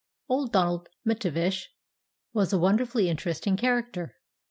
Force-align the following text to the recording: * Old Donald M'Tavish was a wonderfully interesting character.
* 0.17 0.27
Old 0.29 0.51
Donald 0.51 0.89
M'Tavish 1.05 1.67
was 2.33 2.51
a 2.51 2.57
wonderfully 2.57 3.07
interesting 3.07 3.55
character. 3.55 4.15